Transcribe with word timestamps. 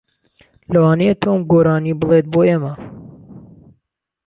لەوانەیە 0.71 1.15
تۆم 1.21 1.39
گۆرانی 1.51 1.97
بڵێت 1.99 2.25
بۆ 2.33 2.41
ئێمە. 2.47 2.73